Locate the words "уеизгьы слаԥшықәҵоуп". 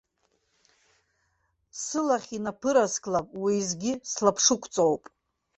3.41-5.03